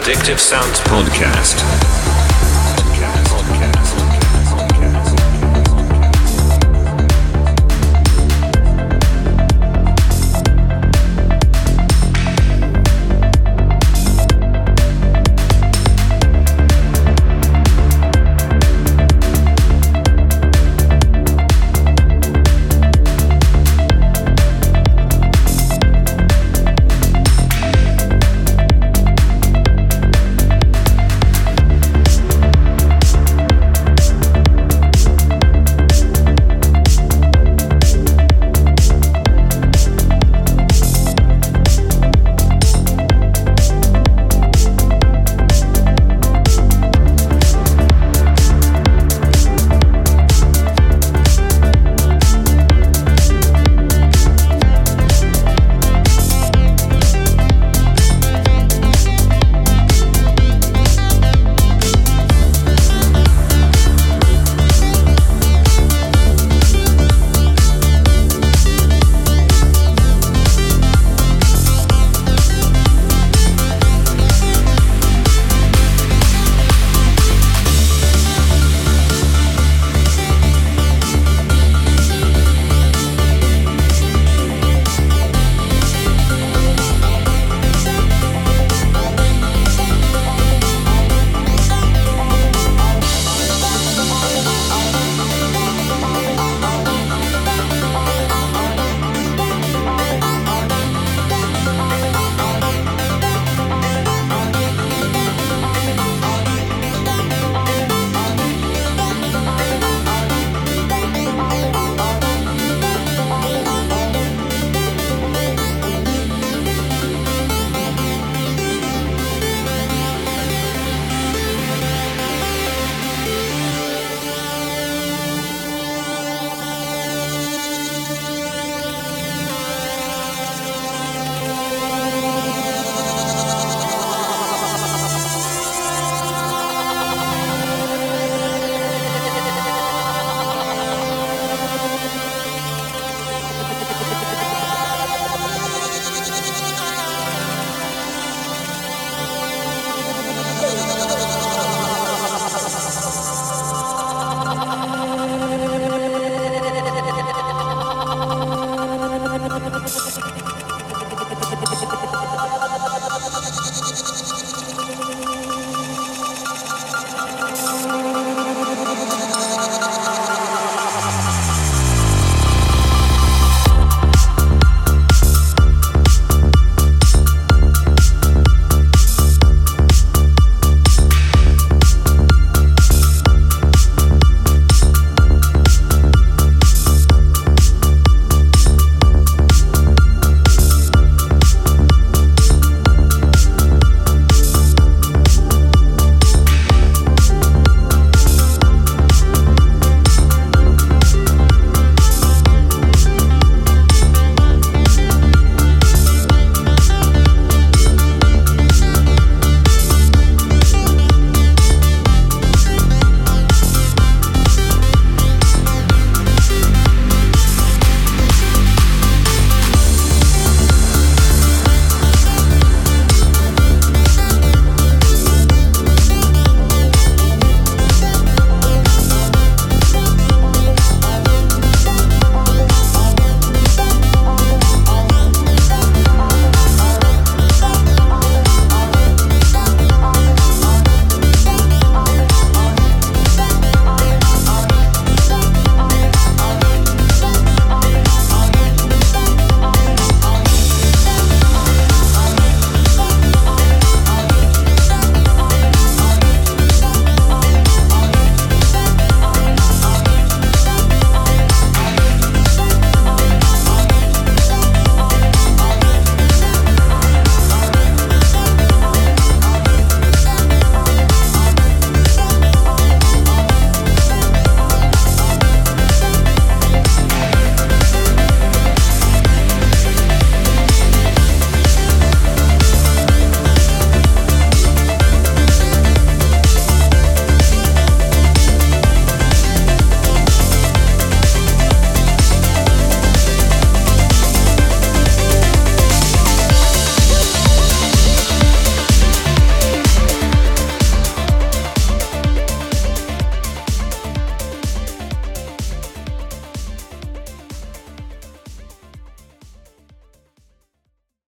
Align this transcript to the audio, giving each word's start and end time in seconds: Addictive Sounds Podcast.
Addictive 0.00 0.38
Sounds 0.38 0.80
Podcast. 0.80 1.99